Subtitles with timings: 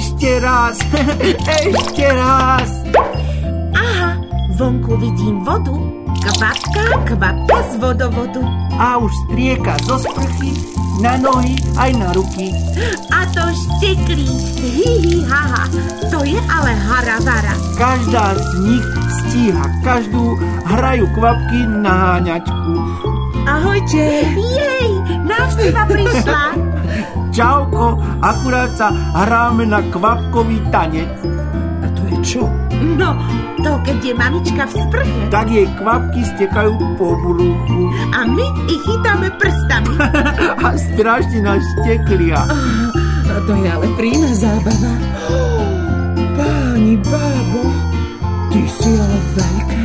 [0.00, 0.80] Ešte raz,
[1.60, 2.72] ešte raz.
[3.76, 4.16] Aha,
[4.56, 5.76] vonku vidím vodu.
[6.24, 8.40] Kvapka, kvapka z vodovodu.
[8.80, 10.56] A už strieka zo sprchy,
[11.04, 12.48] na nohy aj na ruky.
[13.16, 14.24] A to šteklí.
[15.28, 15.64] Ha, ha.
[16.08, 17.52] To je ale haravara.
[17.76, 18.86] Každá z nich
[19.20, 22.72] stíha každú, hrajú kvapky na háňačku.
[23.44, 24.32] Ahojte.
[24.32, 24.88] Jej,
[25.28, 26.40] návšteva prišla.
[27.30, 31.10] Čauko, akurát sa hráme na kvapkový tanec.
[31.80, 32.42] A to je čo?
[32.96, 33.12] No,
[33.60, 35.20] to keď je mamička v sprche.
[35.28, 39.94] Tak jej kvapky stekajú po bruchu A my ich chytáme prstami.
[40.66, 42.40] a strašne nás steklia.
[43.30, 44.92] A to je ale príjemná zábava.
[46.34, 47.62] Páni, bábo,
[48.50, 49.82] ty si ale veľké.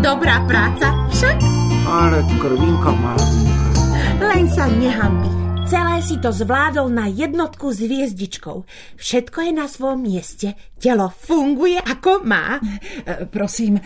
[0.00, 1.36] Dobrá práca, však
[1.84, 3.70] Ale krvinka malinka.
[4.18, 5.47] len sa nehambi.
[5.68, 8.64] Celé si to zvládol na jednotku s hviezdičkou.
[8.96, 10.56] Všetko je na svojom mieste.
[10.80, 12.56] Telo funguje ako má.
[13.04, 13.76] E, prosím,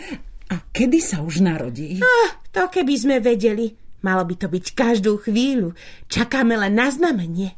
[0.47, 1.99] a kedy sa už narodí?
[1.99, 3.75] Ah, to keby sme vedeli.
[3.99, 5.75] Malo by to byť každú chvíľu.
[6.07, 7.51] Čakáme len na znamenie.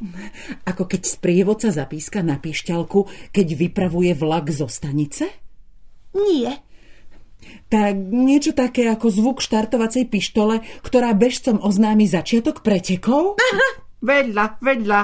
[0.65, 5.29] Ako keď sprievodca zapíska na píšťalku, keď vypravuje vlak zo stanice?
[6.17, 6.65] Nie.
[7.69, 13.37] Tak niečo také ako zvuk štartovacej pištole, ktorá bežcom oznámi začiatok pretekov?
[14.05, 15.01] Vedľa, vedľa.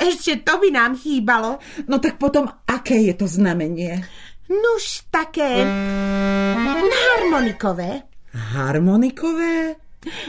[0.00, 1.60] Ešte to by nám chýbalo.
[1.84, 4.00] No tak potom aké je to znamenie?
[4.48, 5.68] Nuž také
[6.88, 8.08] harmonikové.
[8.32, 9.76] Harmonikové?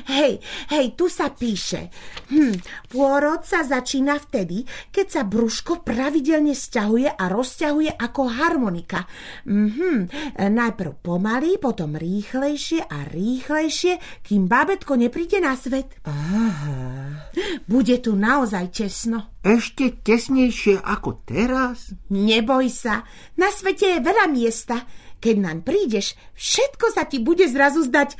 [0.09, 1.89] Hej, hej, tu sa píše.
[2.29, 2.55] Hm,
[2.91, 4.63] pôrod sa začína vtedy,
[4.93, 9.05] keď sa brúško pravidelne stiahuje a rozťahuje ako harmonika.
[9.47, 15.97] Mhm, najprv pomaly, potom rýchlejšie a rýchlejšie, kým bábetko nepríde na svet.
[16.05, 17.29] Aha.
[17.69, 19.39] Bude tu naozaj tesno.
[19.45, 21.95] Ešte tesnejšie ako teraz?
[22.11, 23.07] Neboj sa,
[23.39, 24.83] na svete je veľa miesta.
[25.19, 28.15] Keď nám prídeš, všetko sa ti bude zrazu zdať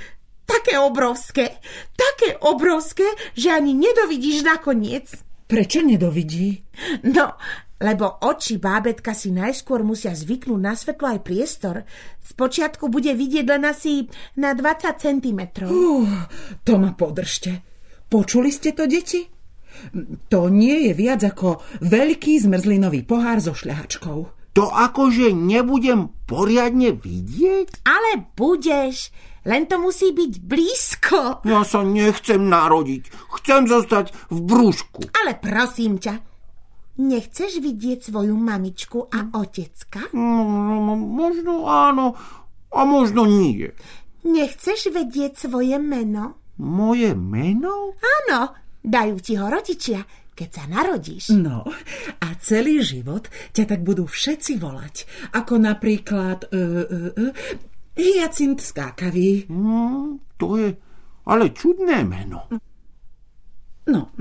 [0.49, 1.61] také obrovské,
[1.93, 3.05] také obrovské,
[3.37, 5.13] že ani nedovidíš nakoniec.
[5.45, 6.65] Prečo nedovidí?
[7.05, 7.37] No,
[7.79, 11.75] lebo oči bábetka si najskôr musia zvyknúť na svetlo aj priestor.
[12.19, 15.41] Spočiatku bude vidieť len asi na 20 cm.
[15.69, 16.27] Uh,
[16.67, 17.63] to ma podržte.
[18.11, 19.23] Počuli ste to, deti?
[20.27, 24.17] To nie je viac ako veľký zmrzlinový pohár so šľahačkou.
[24.57, 27.85] To akože nebudem poriadne vidieť?
[27.87, 29.13] Ale budeš,
[29.47, 31.19] len to musí byť blízko.
[31.47, 33.07] Ja sa nechcem narodiť.
[33.39, 35.11] Chcem zostať v brúšku.
[35.15, 36.19] Ale prosím ťa,
[36.99, 40.11] nechceš vidieť svoju mamičku a otecka?
[40.11, 42.19] No, možno áno,
[42.69, 43.71] a možno nie.
[44.27, 46.35] Nechceš vedieť svoje meno?
[46.59, 47.95] Moje meno?
[47.95, 48.51] Áno,
[48.83, 50.03] dajú ti ho rodičia,
[50.35, 51.31] keď sa narodíš.
[51.39, 51.63] No,
[52.19, 55.07] a celý život ťa tak budú všetci volať.
[55.39, 56.51] Ako napríklad...
[56.51, 57.31] Uh, uh, uh,
[57.99, 59.51] Hyacint skákavý.
[59.51, 60.71] Hmm, to je
[61.29, 62.47] ale čudné meno.
[63.89, 64.13] No,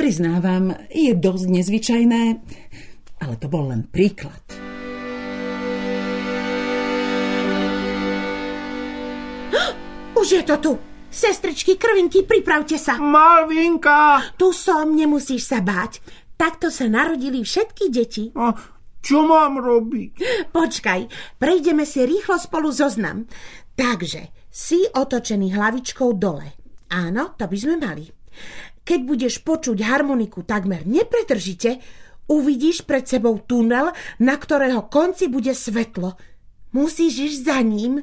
[0.00, 2.22] priznávam, je dosť nezvyčajné,
[3.22, 4.40] ale to bol len príklad.
[10.20, 10.72] Už je to tu.
[11.06, 13.00] Sestričky, krvinky, pripravte sa.
[13.00, 14.20] Malvinka!
[14.36, 16.02] Tu som, nemusíš sa báť.
[16.36, 18.28] Takto sa narodili všetky deti.
[18.36, 18.52] A
[19.06, 20.50] čo mám robiť?
[20.50, 21.00] Počkaj,
[21.38, 23.30] prejdeme si rýchlo spolu zoznam.
[23.78, 26.58] Takže, si otočený hlavičkou dole.
[26.90, 28.10] Áno, to by sme mali.
[28.82, 31.78] Keď budeš počuť harmoniku takmer nepretržite,
[32.26, 36.18] uvidíš pred sebou tunel, na ktorého konci bude svetlo.
[36.74, 38.02] Musíš ísť za ním.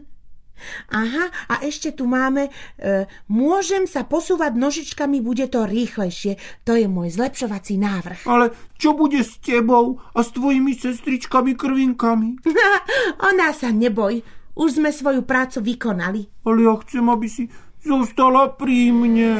[0.92, 6.38] Aha, a ešte tu máme, e, môžem sa posúvať nožičkami, bude to rýchlejšie.
[6.68, 8.26] To je môj zlepšovací návrh.
[8.28, 12.44] Ale čo bude s tebou a s tvojimi sestričkami krvinkami?
[13.30, 16.30] Ona sa neboj, už sme svoju prácu vykonali.
[16.46, 17.44] Ale ja chcem, aby si
[17.82, 19.32] zostala pri mne.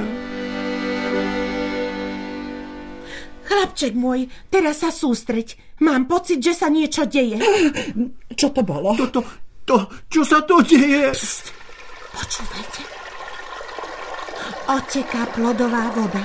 [3.44, 5.60] Chlapček môj, teraz sa sústreď.
[5.84, 7.38] Mám pocit, že sa niečo deje.
[8.40, 8.96] Čo to bolo?
[8.96, 9.22] Toto,
[9.64, 11.12] to, čo sa to deje?
[12.14, 12.82] Počúvajte.
[14.70, 16.24] Oteká plodová voda.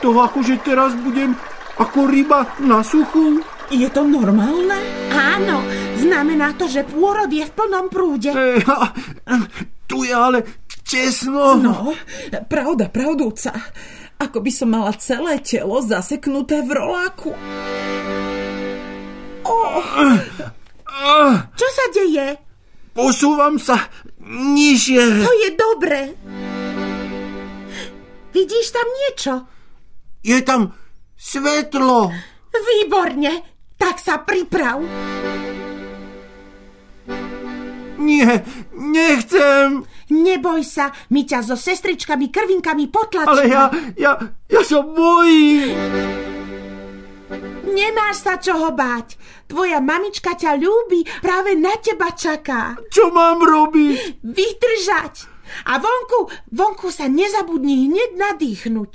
[0.00, 1.36] To akože teraz budem
[1.78, 3.44] ako ryba na suchu?
[3.70, 4.74] Je to normálne?
[5.14, 5.62] Áno,
[6.00, 8.34] znamená to, že pôrod je v plnom prúde.
[8.34, 8.90] E, a,
[9.86, 10.42] tu je ale
[10.82, 11.54] tesno.
[11.54, 11.94] No,
[12.50, 13.54] pravda, pravdúca.
[14.18, 17.32] Ako by som mala celé telo zaseknuté v roláku.
[19.46, 22.49] Oh, Čo sa deje?
[22.90, 23.86] Posúvam sa
[24.22, 25.02] nižšie.
[25.24, 26.00] To je dobre.
[28.34, 29.32] Vidíš tam niečo?
[30.22, 30.74] Je tam
[31.16, 32.10] svetlo.
[32.50, 33.46] Výborne.
[33.80, 34.84] Tak sa priprav.
[38.00, 38.44] Nie,
[38.76, 39.84] nechcem.
[40.10, 43.28] Neboj sa, my ťa so sestričkami krvinkami potlačíme.
[43.28, 43.64] Ale ja,
[43.96, 44.12] ja,
[44.48, 46.29] ja sa bojím.
[47.70, 49.14] Nemáš sa čoho báť.
[49.46, 52.78] Tvoja mamička ťa ľúbi, práve na teba čaká.
[52.90, 54.22] Čo mám robiť?
[54.22, 55.14] Vydržať.
[55.66, 58.92] A vonku, vonku sa nezabudni hneď nadýchnuť.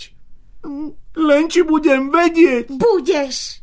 [1.16, 2.72] Len či budem vedieť.
[2.75, 3.62] Budeš.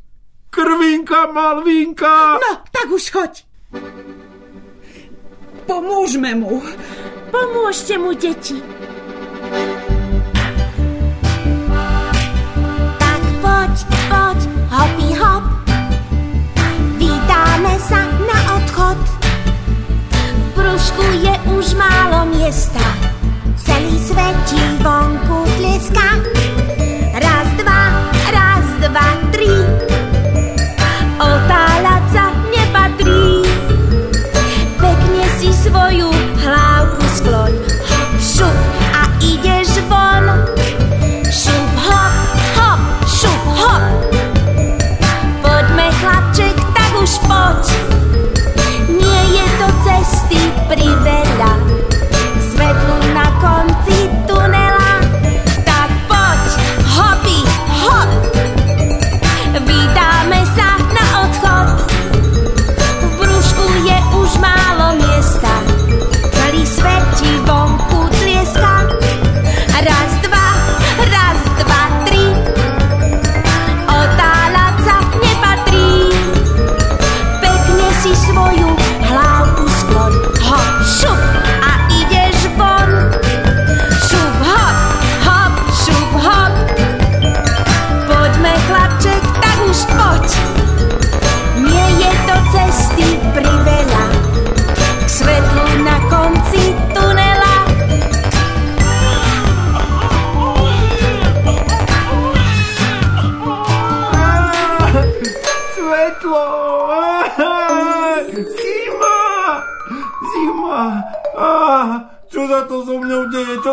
[0.53, 2.37] Krvinka, Malvinka.
[2.37, 3.33] No, tak už choď.
[5.65, 6.61] Pomôžme mu.
[7.33, 8.61] Pomôžte mu, deti.
[21.63, 22.83] Je už málo miesta.
[23.57, 26.52] Celý svetí vonku tlieska.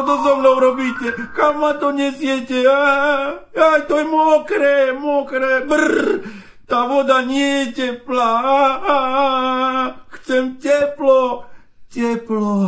[0.09, 1.13] To so mnou robíte?
[1.37, 2.65] Kam ma to nesiete?
[2.65, 2.81] Á,
[3.53, 5.61] aj to je mokré, mokré.
[5.69, 6.25] Brr.
[6.65, 8.33] Tá voda nie je teplá.
[10.17, 11.45] Chcem teplo.
[11.93, 12.65] Teplo.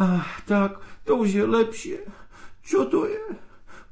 [0.00, 2.00] Á, tak, to už je lepšie.
[2.64, 3.20] Čo to je?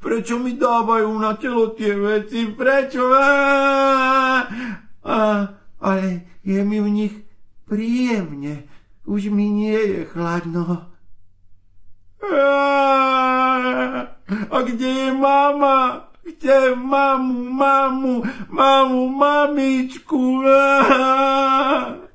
[0.00, 2.48] Prečo mi dávajú na telo tie veci?
[2.48, 3.12] Prečo?
[3.12, 3.28] Á,
[5.84, 6.08] ale
[6.40, 7.14] je mi v nich
[7.68, 8.64] príjemne.
[9.04, 10.91] Už mi nie je chladno.
[14.50, 16.08] A kde je mama?
[16.22, 20.42] Kde mamu, mamu, mamu, mamičku?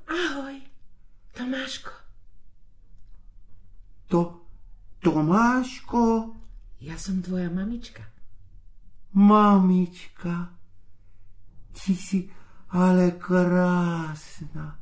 [0.08, 0.56] Ahoj,
[1.38, 1.92] Tomáško.
[4.08, 4.40] To
[5.00, 6.34] Tomáško,
[6.80, 8.04] Ja som tvoja mamička.
[9.18, 10.54] mamička,
[11.74, 12.30] ty si
[12.70, 14.78] ale krásna.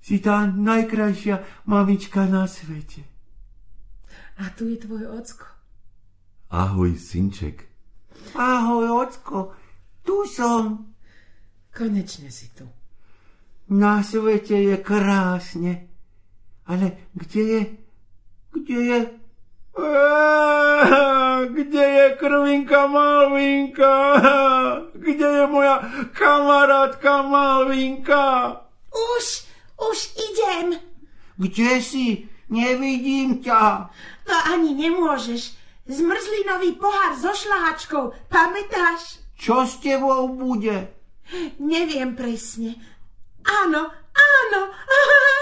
[0.00, 3.04] Si tá najkrajšia mamička na svete.
[4.38, 5.44] A tu je tvoj ocko.
[6.50, 7.68] Ahoj, synček.
[8.34, 9.52] Ahoj, ocko,
[10.02, 10.94] tu som.
[11.74, 12.64] Konečne si tu.
[13.68, 15.88] Na svete je krásne.
[16.66, 17.60] Ale kde je...
[18.52, 19.00] Kde je...
[21.48, 23.94] Kde je krvinka Malvinka?
[24.94, 25.78] Kde je moja
[26.12, 28.56] kamarátka Malvinka?
[28.90, 29.46] Už,
[29.90, 30.80] už idem.
[31.36, 32.28] Kde si?
[32.48, 33.92] Nevidím ťa.
[34.24, 35.56] To ani nemôžeš.
[35.88, 39.24] Zmrzlinový pohár so šláčkou, pamätáš?
[39.40, 40.92] Čo s tebou bude?
[41.60, 42.76] Neviem presne.
[43.44, 44.60] Áno, áno.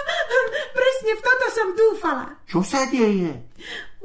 [0.79, 2.27] Presne v toto som dúfala.
[2.47, 3.35] Čo sa deje?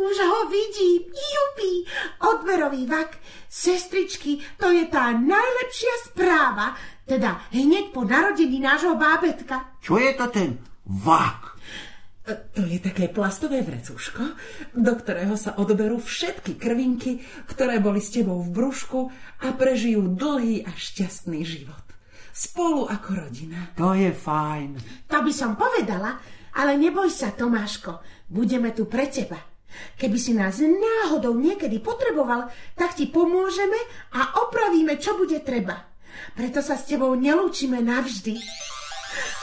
[0.01, 1.13] Už ho vidím.
[1.13, 1.85] Jupi.
[2.25, 3.21] Odberový vak.
[3.45, 6.73] Sestričky, to je tá najlepšia správa.
[7.05, 9.77] Teda hneď po narodení nášho bábetka.
[9.83, 10.49] Čo je to ten
[10.87, 11.50] vak?
[12.31, 14.23] E, To je také plastové vrecúško,
[14.71, 17.19] do ktorého sa odoberú všetky krvinky,
[17.51, 19.11] ktoré boli s tebou v brúšku
[19.43, 21.83] a prežijú dlhý a šťastný život.
[22.31, 23.75] Spolu ako rodina.
[23.75, 24.79] To je fajn.
[25.11, 26.15] To by som povedala,
[26.55, 27.99] ale neboj sa, Tomáško.
[28.31, 29.35] Budeme tu pre teba.
[29.99, 33.79] Keby si nás náhodou niekedy potreboval, tak ti pomôžeme
[34.15, 35.91] a opravíme, čo bude treba.
[36.35, 38.35] Preto sa s tebou nelúčime navždy.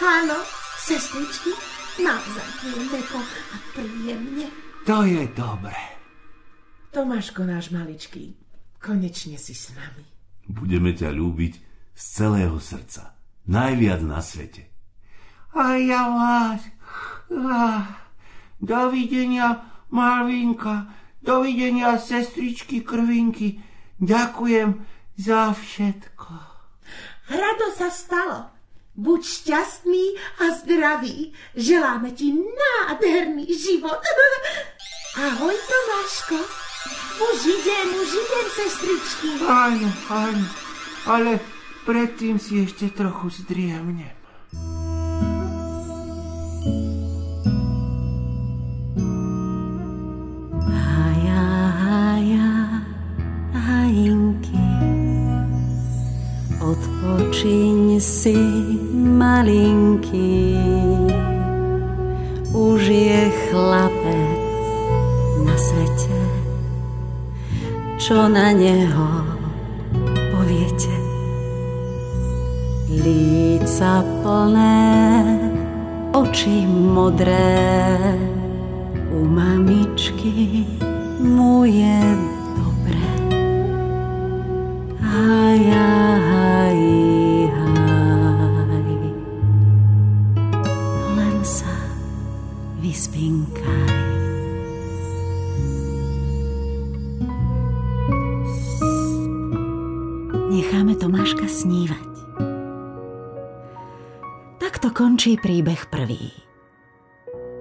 [0.04, 0.37] Áno,
[0.85, 1.52] sestričky,
[2.02, 4.47] naozaj tu je meko a príjemne.
[4.87, 5.76] To je dobre.
[6.95, 8.33] Tomáško náš maličký,
[8.81, 10.07] konečne si s nami.
[10.49, 11.55] Budeme ťa ľúbiť
[11.93, 13.12] z celého srdca.
[13.45, 14.69] Najviac na svete.
[15.52, 16.62] A ja vás.
[17.28, 18.09] Ah,
[18.61, 20.88] dovidenia, Malvinka.
[21.21, 23.61] Dovidenia, sestričky Krvinky.
[24.00, 24.81] Ďakujem
[25.19, 26.33] za všetko.
[27.28, 28.58] Rado sa stalo.
[28.99, 31.31] Buď šťastný a zdravý.
[31.55, 34.02] Želáme ti nádherný život.
[35.23, 36.38] Ahoj, Tomáško.
[37.19, 39.28] Už idem, už idem, sestričky.
[39.47, 40.47] Áno, áno,
[41.07, 41.38] ale
[41.87, 44.19] predtým si ešte trochu zdriemnem.
[56.69, 58.37] Odpočiň si
[59.28, 60.56] malinký.
[62.49, 64.40] Už je chlapec
[65.44, 66.20] na svete,
[68.00, 69.11] čo na neho
[70.32, 70.97] poviete.
[72.88, 74.80] Líca plné,
[76.16, 78.00] oči modré,
[79.12, 80.64] u mamičky
[81.20, 82.00] mu je
[82.56, 83.06] dobre.
[85.04, 85.98] Haj, haj,
[100.59, 102.35] Necháme Tomáška snívať.
[104.59, 106.35] Takto končí príbeh prvý.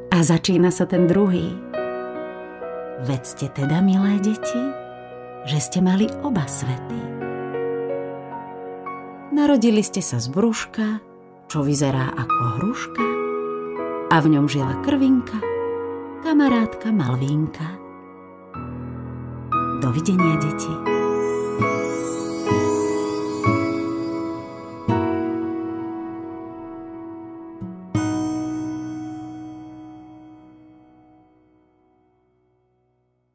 [0.09, 1.53] A začína sa ten druhý.
[3.05, 4.63] Vedzte teda, milé deti,
[5.45, 6.97] že ste mali oba svety.
[9.29, 10.97] Narodili ste sa z brúška,
[11.53, 13.05] čo vyzerá ako hruška,
[14.09, 15.37] a v ňom žila krvinka,
[16.25, 17.77] kamarátka Malvínka.
[19.85, 20.96] Dovidenia, deti.